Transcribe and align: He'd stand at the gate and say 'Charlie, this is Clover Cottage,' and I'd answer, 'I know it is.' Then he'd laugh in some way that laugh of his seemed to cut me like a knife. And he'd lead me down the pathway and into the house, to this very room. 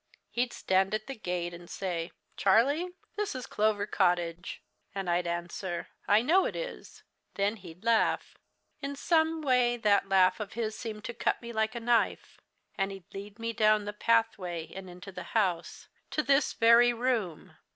He'd 0.31 0.51
stand 0.51 0.95
at 0.95 1.05
the 1.05 1.13
gate 1.13 1.53
and 1.53 1.69
say 1.69 2.11
'Charlie, 2.35 2.89
this 3.17 3.35
is 3.35 3.45
Clover 3.45 3.85
Cottage,' 3.85 4.63
and 4.95 5.07
I'd 5.07 5.27
answer, 5.27 5.89
'I 6.07 6.23
know 6.23 6.45
it 6.45 6.55
is.' 6.55 7.03
Then 7.35 7.57
he'd 7.57 7.83
laugh 7.85 8.35
in 8.81 8.95
some 8.95 9.43
way 9.43 9.77
that 9.77 10.09
laugh 10.09 10.39
of 10.39 10.53
his 10.53 10.75
seemed 10.75 11.03
to 11.03 11.13
cut 11.13 11.39
me 11.39 11.53
like 11.53 11.75
a 11.75 11.79
knife. 11.79 12.41
And 12.79 12.91
he'd 12.91 13.13
lead 13.13 13.37
me 13.37 13.53
down 13.53 13.85
the 13.85 13.93
pathway 13.93 14.73
and 14.73 14.89
into 14.89 15.11
the 15.11 15.21
house, 15.37 15.87
to 16.09 16.23
this 16.23 16.53
very 16.53 16.93
room. 16.93 17.57